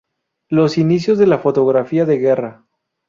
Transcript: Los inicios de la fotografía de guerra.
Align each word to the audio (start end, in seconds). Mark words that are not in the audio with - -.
Los 0.49 0.79
inicios 0.79 1.19
de 1.19 1.27
la 1.27 1.37
fotografía 1.37 2.05
de 2.05 2.17
guerra. 2.17 2.65